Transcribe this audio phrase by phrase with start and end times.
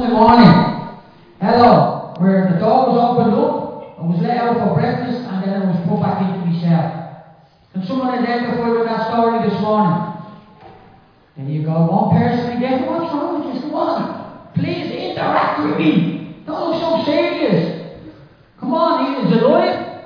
[0.00, 0.96] Sunday morning.
[1.42, 2.14] Hello.
[2.20, 5.64] Where the door was opened up, I was let out for breakfast, and then I
[5.68, 6.88] was put back into my cell.
[7.74, 10.16] Can someone identify with that story this morning?
[11.36, 11.84] There you go.
[11.84, 12.86] One person again.
[12.88, 13.62] What's wrong with this?
[13.62, 14.48] Come on.
[14.54, 16.40] Please interact with me.
[16.46, 18.00] Don't look so serious.
[18.58, 20.00] Come on, he is alive.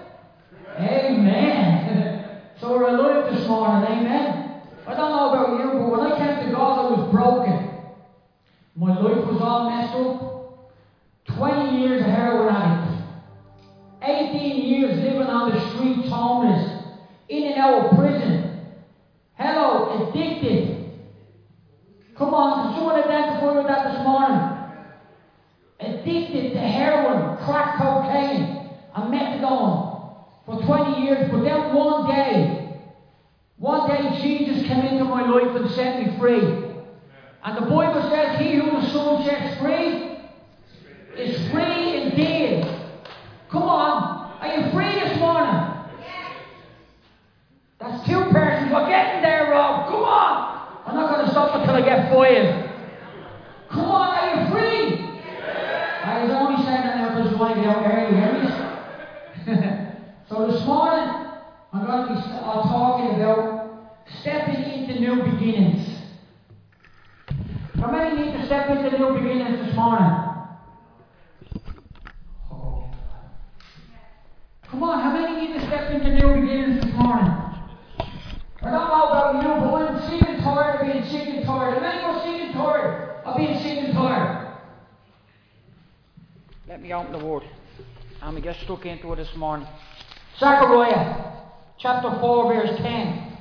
[0.76, 2.42] Amen.
[2.60, 3.86] so we're alive this morning.
[3.86, 4.58] Amen.
[4.88, 7.74] I don't know about you, but when I came to God, I was broken.
[8.76, 9.40] My life was
[9.72, 10.70] up.
[11.26, 13.02] 20 years a heroin addict.
[14.02, 16.82] 18 years living on the streets, homeless.
[17.28, 18.60] In and out of prison.
[19.34, 20.92] Hello, addicted.
[22.16, 24.50] Come on, can someone identify with that this morning?
[25.80, 30.14] Addicted to heroin, crack cocaine, and methadone
[30.46, 32.78] for 20 years, but then one day,
[33.56, 36.73] one day Jesus came into my life and set me free.
[37.44, 40.18] And the Bible says, He who the Son sets free
[41.14, 42.64] is free indeed.
[43.50, 45.74] Come on, are you free this morning?
[47.78, 48.72] That's two persons.
[48.72, 49.86] We're getting there, Rob.
[49.88, 50.54] Come on.
[50.86, 52.70] I'm not going to stop until I get five.
[53.68, 55.20] Come on, are you free?
[56.04, 58.16] I was only saying that because you want to get out early,
[59.44, 59.96] hear
[60.28, 61.28] so this morning,
[61.72, 65.83] I'm going to be talking about stepping into new beginnings.
[67.84, 70.08] How many need to step into new beginnings this morning?
[72.50, 72.90] Oh.
[74.70, 77.26] Come on, how many need to step into new beginnings this morning?
[77.28, 81.74] I don't know about you, but I'm sick and tired of being sick and tired.
[81.74, 84.56] How many are sick and tired of being sick and tired?
[86.66, 87.42] Let me open the word.
[88.22, 89.68] And we get stuck into it this morning.
[90.38, 91.22] Zechariah
[91.78, 93.36] chapter 4, verse 10.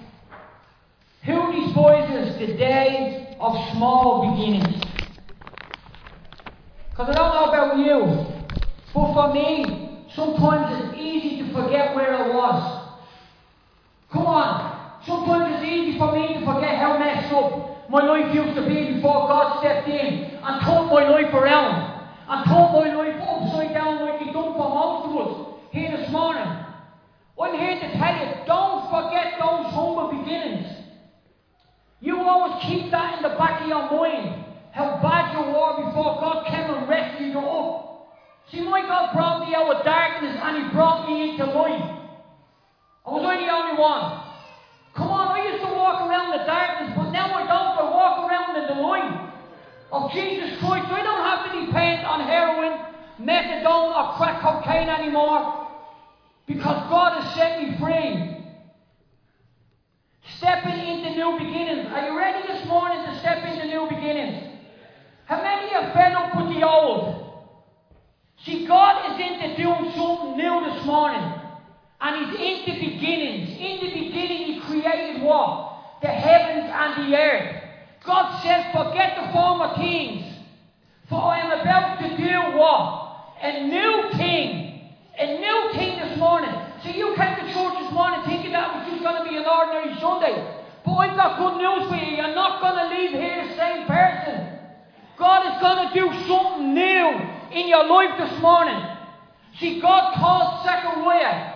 [1.27, 4.81] Who despises the day of small beginnings?
[6.89, 7.99] Because I don't know about you,
[8.93, 12.95] but for me, sometimes it's easy to forget where I was.
[14.11, 15.01] Come on.
[15.05, 18.93] Sometimes it's easy for me to forget how messed up my life used to be
[18.95, 23.99] before God stepped in and turned my life around and turned my life upside down
[23.99, 26.47] like He done for most of us here this morning.
[27.41, 30.83] I'm here to tell you, don't forget those humble beginnings.
[32.03, 34.45] You will always keep that in the back of your mind.
[34.71, 38.11] How bad you were before God came and rescued you up.
[38.51, 41.81] See, my God brought me out of darkness and He brought me into light.
[43.05, 44.21] I was only the only one?
[44.93, 47.77] Come on, I used to walk around in the darkness, but now I don't.
[47.77, 49.29] I walk around in the light
[49.91, 50.85] of Jesus Christ.
[50.91, 52.77] I don't have to depend on heroin,
[53.19, 55.67] methadone, or crack cocaine anymore
[56.45, 58.32] because God has set me free.
[60.37, 61.87] Stepping into new beginnings.
[61.91, 64.59] Are you ready this morning to step into new beginnings?
[65.25, 67.43] How many are fed up with the old?
[68.43, 71.23] See, God is into doing something new this morning.
[72.01, 73.49] And He's into beginnings.
[73.57, 75.77] In the beginning, He created what?
[76.01, 77.63] The heavens and the earth.
[78.03, 80.25] God says, forget the former things.
[81.07, 83.35] For I am about to do what?
[83.41, 84.91] A new thing.
[85.17, 86.53] A new thing this morning.
[86.83, 88.23] So you came to church this morning
[88.53, 90.61] that was just going to be an ordinary Sunday.
[90.85, 92.17] But I've got good news for you.
[92.17, 94.59] You're not going to leave here the same person.
[95.17, 97.07] God is going to do something new
[97.51, 98.81] in your life this morning.
[99.59, 101.53] See, God called Zechariah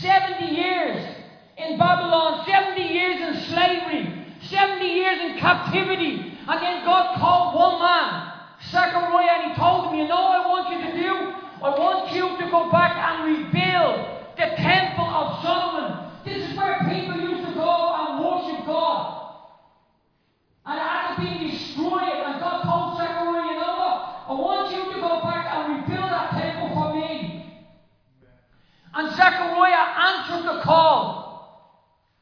[0.00, 1.16] 70 years
[1.56, 6.38] in Babylon, 70 years in slavery, 70 years in captivity.
[6.48, 8.32] And then God called one man,
[8.70, 11.34] Zechariah, and he told him, You know what I want you to do?
[11.64, 16.10] I want you to go back and rebuild the temple of Solomon.
[16.24, 19.32] This is where people used to go and worship God.
[20.66, 22.20] And it had been destroyed.
[22.24, 24.24] And God told Zechariah, You know what?
[24.28, 27.62] I want you to go back and rebuild that temple for me.
[28.94, 31.24] And Zechariah answered the call.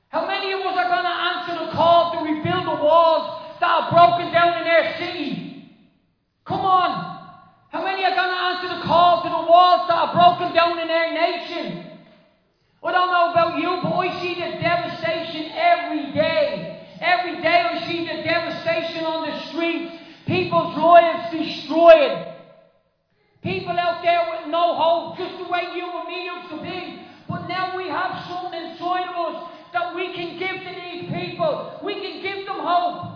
[0.08, 3.70] How many of us are going to answer the call to rebuild the walls that
[3.70, 5.70] are broken down in our city?
[6.44, 7.12] Come on.
[7.70, 10.78] How many are going to answer the call to the walls that are broken down
[10.78, 11.92] in our nation?
[12.84, 16.86] I don't know about you, but I see the devastation every day.
[17.00, 19.94] Every day I see the devastation on the streets.
[20.26, 22.26] People's lives destroyed.
[23.42, 27.06] People out there with no hope, just the way you and me used to be.
[27.28, 31.80] But now we have something inside of us that we can give to these people.
[31.82, 33.08] We can give them hope.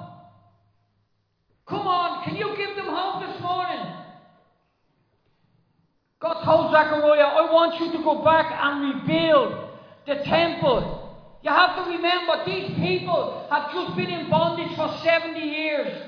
[1.69, 3.94] Come on, can you give them hope this morning?
[6.20, 9.69] God told Zechariah, I want you to go back and rebuild
[10.06, 11.02] the temple.
[11.43, 16.02] You have to remember, these people have just been in bondage for 70 years.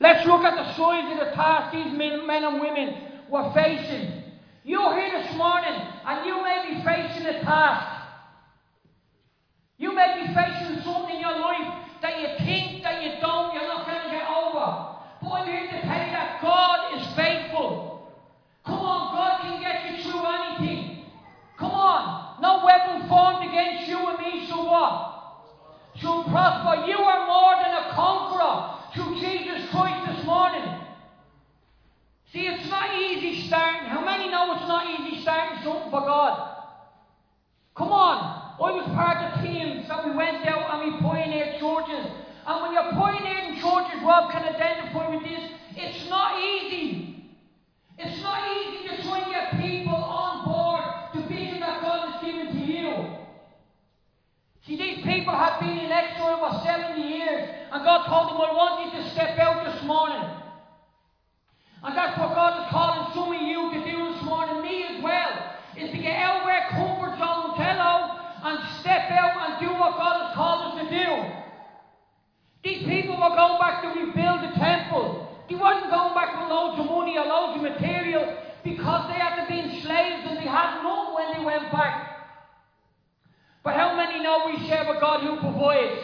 [0.00, 2.94] Let's look at the size of the task these men, men and women
[3.30, 4.25] were facing.
[4.66, 8.02] You're here this morning and you may be facing a task.
[9.78, 13.62] You may be facing something in your life that you think that you don't, you're
[13.62, 14.98] not going to get over.
[15.22, 18.10] But I'm here to tell you that God is faithful.
[18.66, 21.04] Come on, God can get you through anything.
[21.56, 22.42] Come on.
[22.42, 25.46] No weapon formed against you and me, so what?
[25.94, 26.86] Shall prosper.
[26.90, 30.05] You are more than a conqueror through Jesus Christ.
[32.36, 33.88] See, it's not easy starting.
[33.88, 36.64] How many know it's not easy starting something for God?
[37.74, 38.52] Come on.
[38.60, 42.04] I was part of teams that we went out and we pioneered churches.
[42.44, 47.24] And when you're pioneering churches, Rob can identify with this, it's not easy.
[47.96, 50.84] It's not easy to try and get people on board
[51.14, 53.16] to vision that God has given to you.
[54.66, 58.52] See, these people have been in exile for 70 years, and God told them, I
[58.52, 60.45] want you to step out this morning.
[61.86, 65.00] And that's what God is calling some of you to do this morning, me as
[65.04, 68.10] well, is to get out of our comfort zone, hello,
[68.42, 71.10] and step out and do what God has called us to do.
[72.66, 75.30] These people were going back to rebuild the temple.
[75.48, 78.34] They weren't going back with loads of money or loads of material
[78.64, 82.02] because they had to be slaves and they had none when they went back.
[83.62, 86.02] But how many know we serve a God who provides?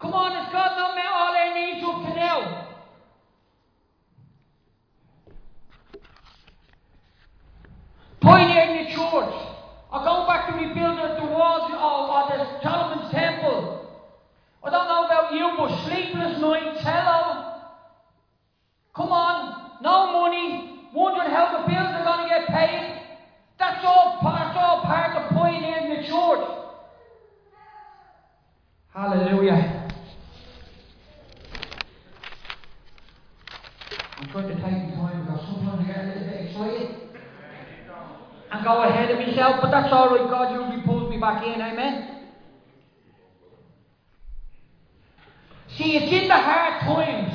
[0.00, 2.71] Come on, has God not met all our needs up to now?
[8.22, 9.34] Pioneering the church,
[9.92, 13.90] or going back to rebuild the walls of, the Solomon's temple.
[14.64, 17.60] I don't know about you, but sleepless nights, hello.
[18.94, 23.02] Come on, no money, wondering how the bills are going to get paid.
[23.58, 26.48] That's all, that's all part of pioneering the church.
[28.94, 29.90] Hallelujah.
[34.18, 37.02] I'm trying to take the time because sometimes I get a little bit excited
[38.52, 40.28] and go ahead of myself, but that's all right.
[40.28, 41.62] God usually pulls me back in.
[41.62, 42.26] Amen.
[45.68, 47.32] See, it's in the hard times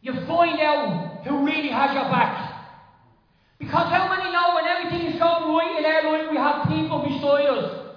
[0.00, 2.54] you find out who really has your back.
[3.58, 7.02] Because how many know when everything is going right in our life, we have people
[7.02, 7.90] beside us.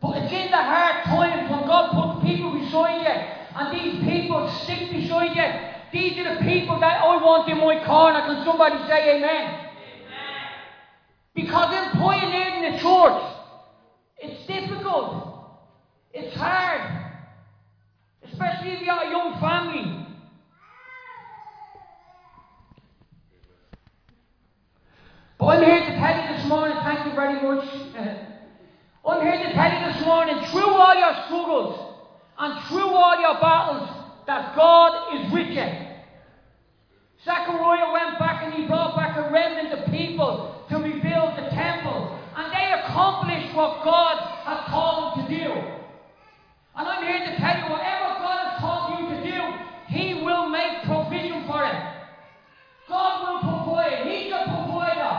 [0.00, 3.16] But it's in the hard times when God puts people beside you,
[3.56, 5.48] and these people stick beside you.
[5.90, 8.20] These are the people that I want in my corner.
[8.20, 9.68] Can somebody say amen?
[11.34, 13.22] Because in pioneering the church,
[14.18, 15.28] it's difficult.
[16.12, 17.12] It's hard.
[18.22, 20.06] Especially if you've got a young family.
[25.38, 27.64] But I'm here to tell you this morning, thank you very much.
[29.06, 31.96] I'm here to tell you this morning, through all your struggles
[32.38, 33.88] and through all your battles,
[34.26, 35.88] that God is with you.
[37.24, 42.18] Zechariah went back and he brought back a remnant of people to rebuild the temple.
[42.36, 44.16] And they accomplished what God
[44.46, 45.50] has called to do.
[46.78, 49.38] And I'm here to tell you, whatever God has called you to do,
[49.90, 51.82] He will make provision for it.
[52.86, 54.06] God will provide.
[54.06, 55.10] He's a provider.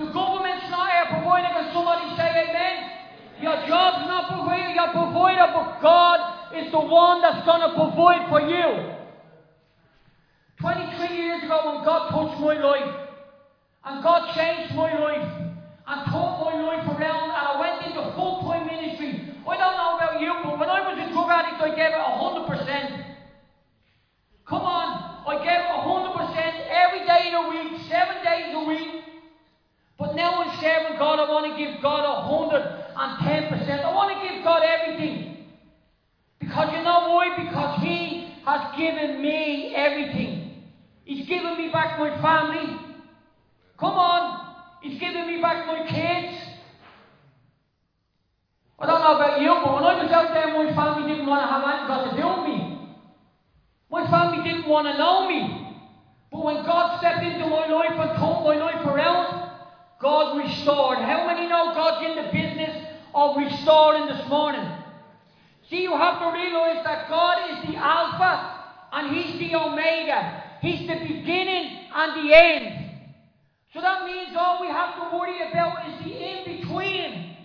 [0.00, 1.52] The government's not a provider.
[1.52, 2.96] Can somebody say amen?
[3.44, 8.24] Your job's not provider, your provider, but God is the one that's going to provide
[8.32, 8.96] for you.
[10.64, 12.96] 23 years ago when God touched my life,
[13.84, 15.45] and God changed my life,
[15.86, 19.22] and turned my life around, and I went into full-time ministry.
[19.46, 22.02] I don't know about you, but when I was a drug addict, I gave it
[22.02, 23.14] 100%.
[24.46, 29.02] Come on, I gave it 100% every day in a week, seven days a week.
[29.98, 33.84] But now I'm serving God, I want to give God 110%.
[33.84, 35.36] I want to give God everything.
[36.38, 37.30] Because you know why?
[37.36, 40.64] Because He has given me everything.
[41.04, 42.76] He's given me back my family.
[43.78, 44.45] Come on.
[44.86, 46.32] He's given me back my kids.
[48.78, 51.42] I don't know about you, but when I was out there, my family didn't want
[51.42, 52.94] to have anything got to do with me.
[53.90, 55.74] My family didn't want to know me.
[56.30, 59.50] But when God stepped into my life and turned my life around,
[59.98, 60.98] God restored.
[60.98, 64.70] How many know God's in the business of restoring this morning?
[65.68, 68.62] See, you have to realize that God is the Alpha
[68.92, 70.44] and He's the Omega.
[70.60, 72.85] He's the beginning and the end.
[73.76, 77.36] So that means all we have to worry about is the in between.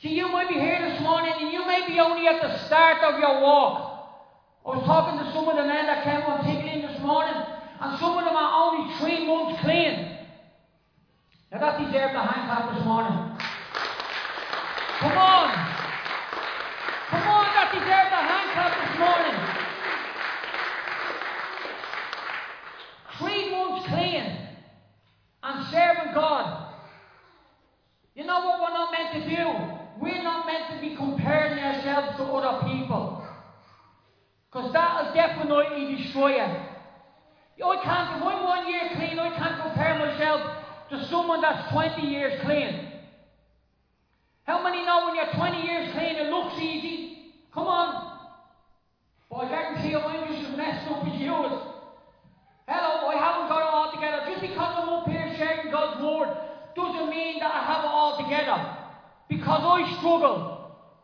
[0.00, 3.02] See, you might be here this morning and you may be only at the start
[3.04, 4.16] of your walk.
[4.64, 7.36] I was talking to some of the men that came on taking in this morning,
[7.36, 10.20] and some of them are only three months clean.
[11.52, 13.12] Now that deserves a hand clap this morning.
[15.04, 15.52] Come on.
[17.12, 19.25] Come on, that deserves a hand clap this morning.
[36.16, 36.48] Destroy you.
[37.64, 40.40] I can't, if I'm one year clean, I can't compare myself
[40.90, 42.88] to someone that's 20 years clean.
[44.44, 47.32] How many know when you're 20 years clean it looks easy?
[47.52, 48.18] Come on.
[49.28, 51.52] But I guarantee you I'm just as messed up as yours.
[52.68, 54.24] Hello, I haven't got it all together.
[54.26, 56.36] Just because I'm up here sharing God's word
[56.74, 58.76] doesn't mean that I have it all together.
[59.28, 60.52] Because I struggle.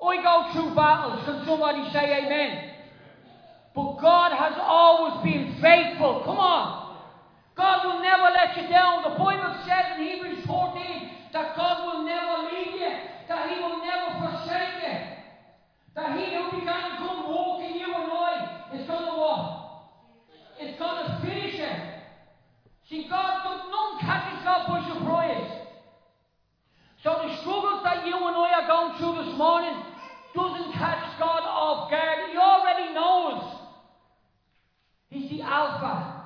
[0.03, 1.25] I go through battles.
[1.25, 2.72] Can somebody say amen?
[3.75, 6.23] But God has always been faithful.
[6.25, 6.83] Come on.
[7.55, 9.03] God will never let you down.
[9.03, 12.93] The Bible says in Hebrews 14 that God will never leave you,
[13.29, 14.99] that He will never forsake you,
[15.95, 19.63] that He who began a good walk in you and I is going to what?
[20.59, 21.81] It's going to finish it.
[22.89, 25.51] See, God, none catches God by surprise.
[27.03, 29.75] So the struggles that you and I are going through this morning
[30.35, 32.31] doesn't catch God off guard.
[32.31, 33.59] He already knows.
[35.11, 36.23] He's the Alpha.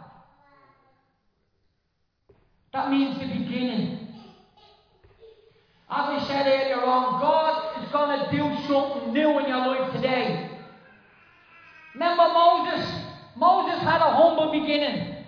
[2.73, 4.09] That means the beginning.
[5.89, 9.95] As I said earlier on, God is going to do something new in your life
[9.95, 10.51] today.
[11.95, 12.87] Remember Moses?
[13.35, 15.25] Moses had a humble beginning.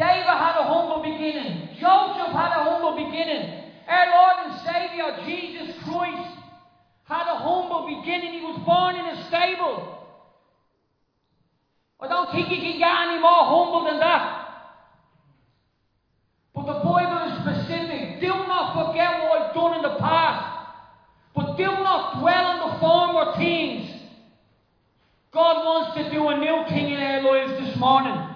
[0.00, 1.76] David had a humble beginning.
[1.76, 3.68] Joseph had a humble beginning.
[3.86, 6.40] Our Lord and Saviour, Jesus Christ,
[7.04, 8.32] had a humble beginning.
[8.32, 10.08] He was born in a stable.
[12.00, 14.72] I don't think you can get any more humble than that.
[16.54, 18.20] But the Bible is specific.
[18.22, 20.80] Do not forget what I've done in the past.
[21.34, 24.00] But do not dwell on the former things.
[25.30, 28.29] God wants to do a new thing in our lives this morning.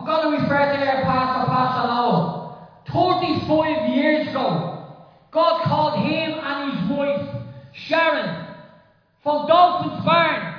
[0.00, 2.40] I'm going to refer to our pastor, Pastor Noel.
[2.88, 4.96] 35 years ago,
[5.30, 7.22] God called him and his wife,
[7.74, 8.46] Sharon,
[9.22, 10.54] from Dolphin's Barn,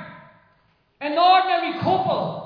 [1.00, 2.38] an ordinary couple.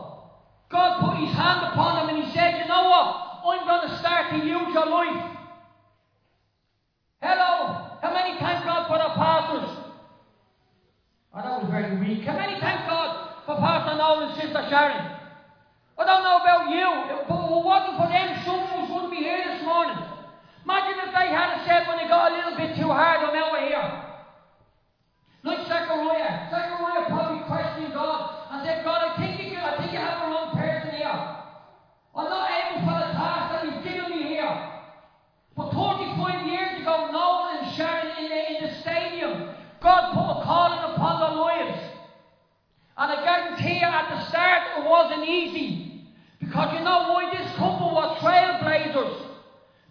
[0.70, 3.42] God put his hand upon them and he said, You know what?
[3.44, 5.22] I'm going to start to use your life.
[7.20, 7.98] Hello.
[8.00, 9.70] How many thank God for the pastors?
[11.34, 12.24] Oh, that was very weak.
[12.24, 13.10] How many thank God
[13.44, 15.15] for Pastor Noel and Sister Sharon?
[25.96, 26.50] Zechariah.
[26.50, 30.34] Zechariah probably questioned God and said, God, I think you, I think you have the
[30.34, 31.08] wrong person here.
[31.08, 34.72] I'm not able for the task that you've given me here.
[35.56, 40.44] But 35 years ago, Noel and Sharon in the, in the stadium, God put a
[40.44, 41.80] calling upon their lives.
[42.98, 46.04] And I guarantee you, at the start, it wasn't easy.
[46.40, 47.34] Because you know why?
[47.36, 49.22] This couple were trailblazers.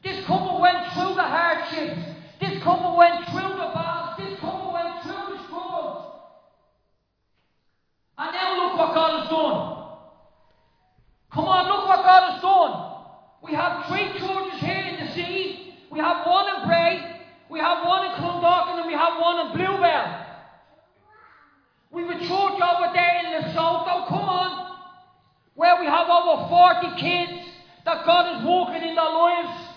[0.04, 2.02] This couple went through the hardships.
[2.40, 4.18] This couple went through the battles.
[4.18, 5.46] This couple went through the
[8.18, 9.76] and now look what God has done.
[11.32, 12.74] Come on, look what God has done.
[13.44, 15.76] We have three churches here in the city.
[15.92, 19.56] We have one in Bray, we have one in Clondalkin, and we have one in
[19.56, 20.26] Bluebell.
[21.92, 24.78] We have a church over there in Lesotho, come on,
[25.56, 27.48] where we have over 40 kids
[27.86, 29.70] that God is working in their lives.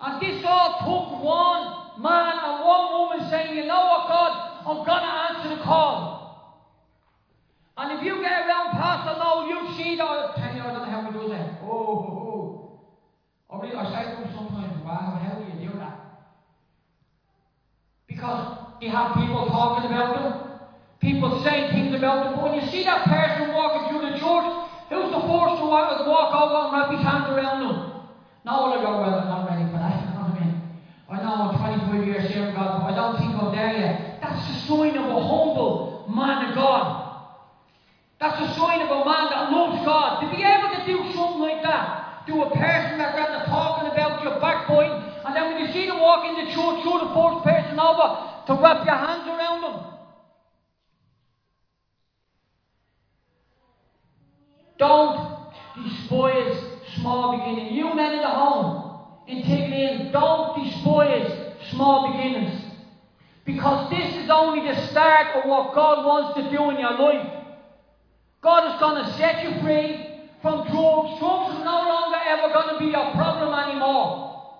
[0.00, 4.86] And this all took one man and one woman saying, You know what, God, I'm
[4.86, 6.20] going to answer the call.
[7.80, 10.04] And if you get around Pastor Noel, you see that.
[10.04, 11.56] I'll tell you, I don't know how he does it.
[11.62, 12.76] Oh, oh,
[13.50, 13.56] oh.
[13.56, 15.98] I, really, I say to him sometimes, wow, how do you do that?
[18.06, 20.56] Because you have people talking about them,
[21.00, 24.48] people saying things about them, but when you see that person walking through the church,
[24.88, 27.76] who's the first to walk, walk over and wrap his hands around them?
[28.48, 30.00] No, well, I go, well, I'm not ready for that.
[30.00, 30.56] You know what I mean?
[31.12, 34.16] I know I'm 25 years here, God, but I don't think I'm there yet.
[34.24, 37.20] That's the sign of a humble man of God.
[38.16, 40.24] That's a sign of a man that loves God.
[40.24, 44.22] To be able to do something like that to a person that's rather talking about
[44.22, 47.44] your backbone, and then when you see them walk in the church, you're the first
[47.44, 49.86] person over to wrap your hands around them.
[54.76, 56.64] Don't despise
[56.96, 57.76] small beginnings.
[57.76, 62.64] You men in the home, in don't despise small beginnings.
[63.44, 67.44] Because this is only the start of what God wants to do in your life.
[68.42, 70.06] God is going to set you free
[70.42, 71.18] from drugs.
[71.20, 74.58] Drugs is no longer ever going to be your problem anymore.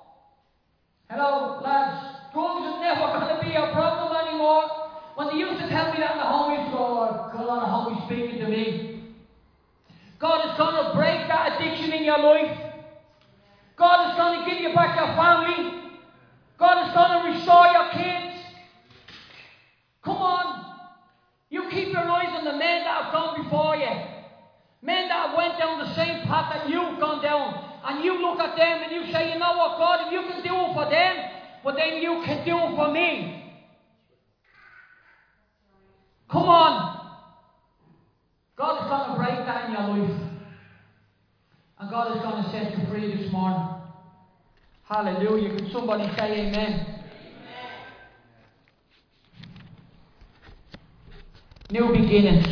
[1.09, 2.10] Hello, lads.
[2.33, 4.91] Drugs is never going to be your problem anymore.
[5.17, 7.31] When they used to tell me that in the home, I used to go, oh,
[7.33, 9.03] God, he's speaking to me.
[10.19, 12.57] God is going to break that addiction in your life.
[13.77, 15.81] God is going to give you back your family.
[16.59, 18.37] God is going to restore your kids.
[20.05, 20.77] Come on.
[21.49, 23.91] You keep your eyes on the men that have gone before you,
[24.83, 28.39] men that have went down the same path that you've gone down, and you look
[28.39, 30.89] at them and you say, you know what, God, if you can do it for
[30.89, 33.41] them, well then you can do for me.
[36.31, 37.01] Come on.
[38.57, 40.21] God is going to break down your life.
[41.79, 43.67] And God is going to set you free this morning.
[44.85, 45.57] Hallelujah.
[45.57, 46.87] Can somebody say amen?
[51.71, 52.47] New beginnings.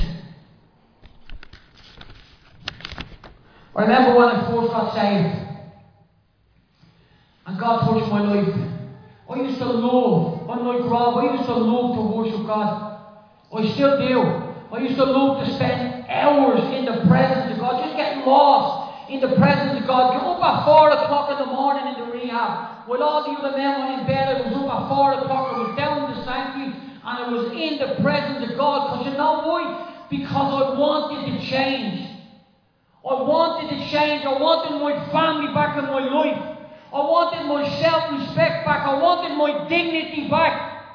[3.74, 5.48] I remember when I first got saved
[7.46, 8.67] and God touched my life.
[9.28, 12.96] I used to love, unlike Rob, I used to love to worship God.
[13.52, 14.48] I still do.
[14.72, 19.10] I used to love to spend hours in the presence of God, just getting lost
[19.10, 20.12] in the presence of God.
[20.12, 22.88] Get up at 4 o'clock in the morning in the rehab.
[22.88, 25.58] While all the other men were in bed, I was up at 4 o'clock, I
[25.58, 28.88] was down in the sanctuary, and I was in the presence of God.
[28.88, 30.06] Because you know why?
[30.08, 32.16] Because I wanted to change.
[33.04, 34.24] I wanted to change.
[34.24, 36.57] I wanted my family back in my life.
[36.92, 38.86] I wanted my self respect back.
[38.86, 40.88] I wanted my dignity back.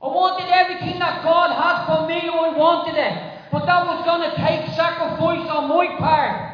[0.00, 2.28] I wanted everything that God has for me.
[2.28, 3.50] I wanted it.
[3.52, 6.46] But that was going to take sacrifice on my part.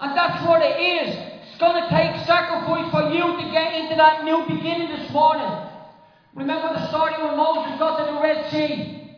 [0.00, 1.16] And that's what it is.
[1.48, 5.50] It's going to take sacrifice for you to get into that new beginning this morning.
[6.34, 9.12] Remember the story when Moses got to the Red Sea?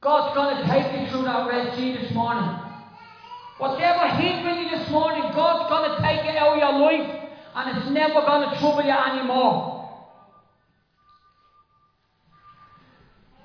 [0.00, 2.69] God's going to take you through that Red Sea this morning.
[3.60, 7.76] Whatever hindering you this morning, God's going to take it out of your life and
[7.76, 9.86] it's never going to trouble you anymore.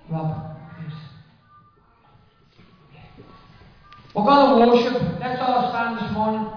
[0.09, 0.93] Rob, please.
[4.15, 5.19] We're going to worship.
[5.19, 6.47] Let's all stand this morning.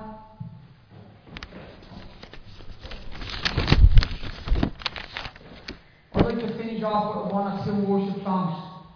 [6.14, 8.87] I'd like to finish off with one or two worship songs.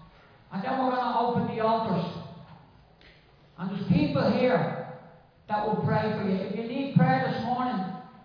[0.52, 2.21] And then we're going to open the altars.
[3.62, 4.88] And there's people here
[5.48, 6.34] that will pray for you.
[6.34, 7.78] If you need prayer this morning,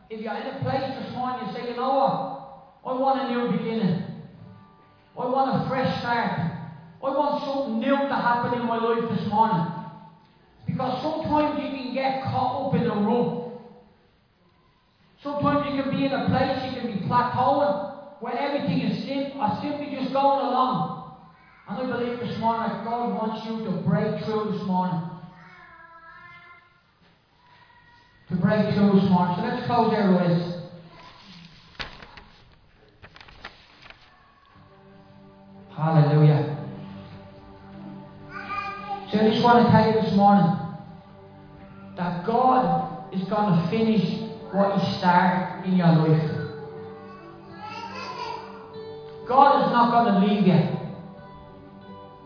[0.10, 2.90] if you're in a place this morning, you say, you know what?
[2.90, 4.02] I want a new beginning.
[5.16, 6.40] I want a fresh start.
[6.40, 9.62] I want something new to happen in my life this morning.
[10.66, 13.62] Because sometimes you can get caught up in a rut.
[15.22, 18.98] Sometimes you can be in a place, you can be plateauing, where everything is
[19.38, 21.14] or simply just going along.
[21.70, 25.17] And I believe this morning God wants you to break through this morning.
[28.30, 29.38] To break this morning.
[29.38, 30.54] So let's close our eyes.
[35.74, 36.58] Hallelujah.
[39.10, 40.60] So I just want to tell you this morning
[41.96, 44.20] that God is going to finish
[44.52, 46.32] what He started in your life.
[49.26, 50.78] God is not going to leave you.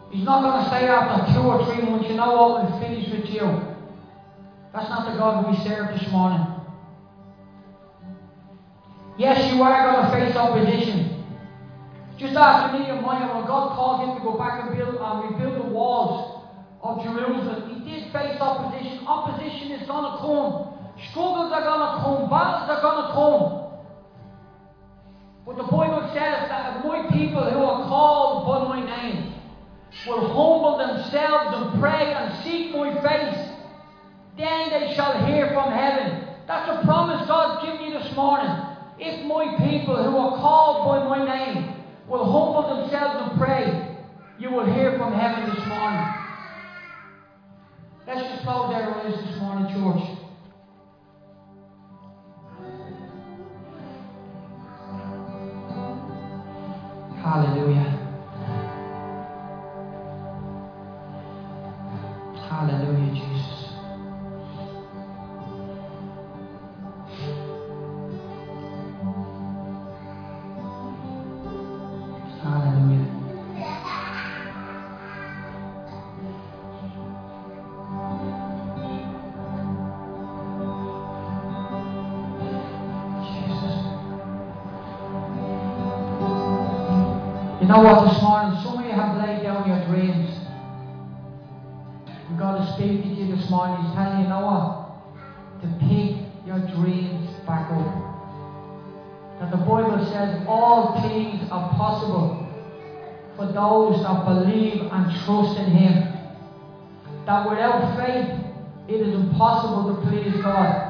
[0.09, 3.07] He's not going to say after two or three months, you know what, we'll finish
[3.11, 3.70] with you.
[4.73, 6.47] That's not the God we serve this morning.
[9.17, 11.25] Yes, you are going to face opposition.
[12.17, 15.69] Just ask Nehemiah when God called him to go back and build and rebuild the
[15.69, 16.43] walls
[16.81, 17.69] of Jerusalem.
[17.69, 19.05] He did face opposition.
[19.05, 20.71] Opposition is going to come.
[21.09, 22.29] Struggles are going to come.
[22.29, 23.61] Battles are going to come.
[25.45, 29.33] But the Bible says that my people who are called by my name
[30.07, 33.50] will humble themselves and pray and seek my face,
[34.37, 36.27] then they shall hear from heaven.
[36.47, 38.51] That's a promise God's given you this morning.
[38.97, 41.75] If my people who are called by my name
[42.07, 43.97] will humble themselves and pray,
[44.37, 46.05] you will hear from heaven this morning.
[48.07, 50.20] Let's just close our eyes this morning, church.
[103.61, 105.93] those that believe and trust in Him.
[107.25, 108.27] That without faith,
[108.87, 110.87] it is impossible to please God.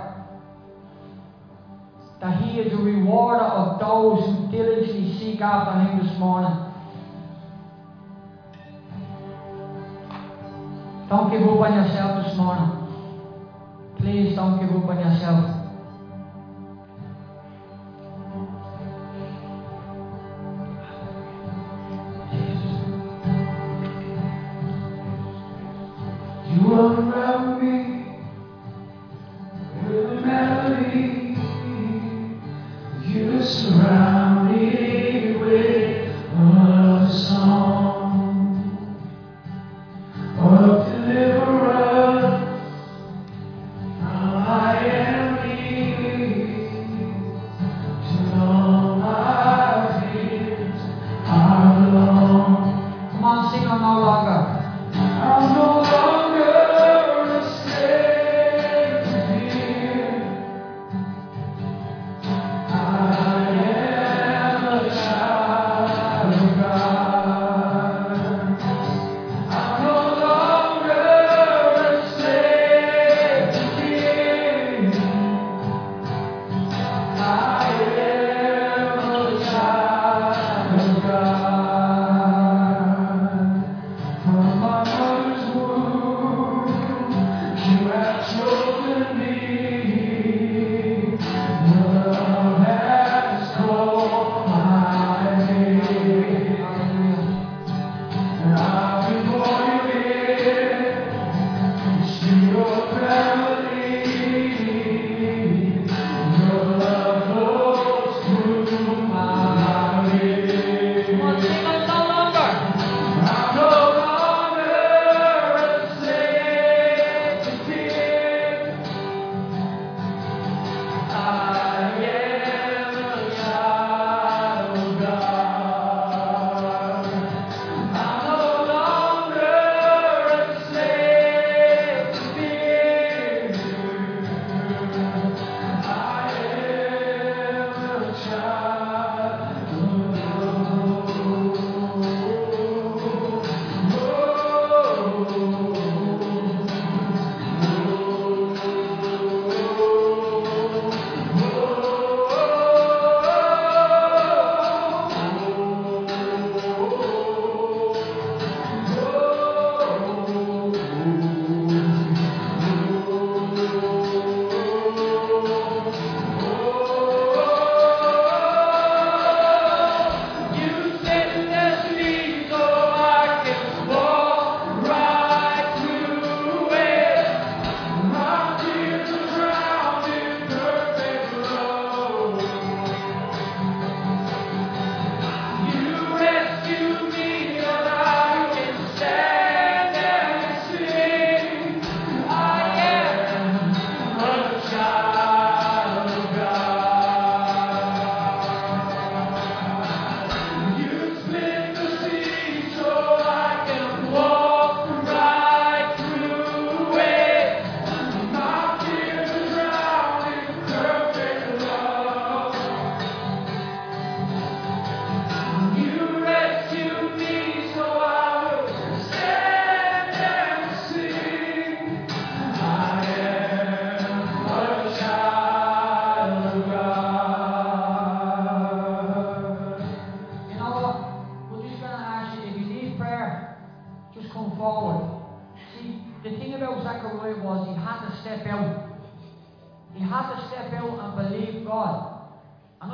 [2.22, 6.58] That He is a rewarder of those who diligently seek after Him this morning.
[11.10, 12.70] Don't give up on yourself this morning.
[13.98, 15.61] Please don't give up on yourself.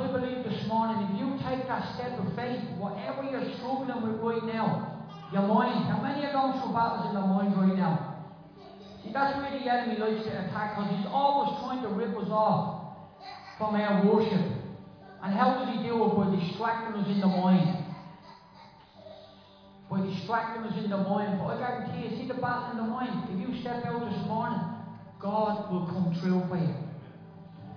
[0.08, 4.16] I believe this morning, if you take that step of faith, whatever you're struggling with
[4.24, 8.24] right now, your mind, how many are going through battles in their mind right now?
[9.04, 10.88] See, that's where the enemy likes to attack us.
[10.96, 12.96] He's always trying to rip us off
[13.58, 14.48] from our worship.
[15.20, 16.16] And how does he do it?
[16.16, 17.84] By distracting us in the mind.
[19.90, 21.36] By distracting us in the mind.
[21.36, 23.28] But I guarantee you, see the battle in the mind.
[23.28, 24.64] If you step out this morning,
[25.20, 26.87] God will come through for you.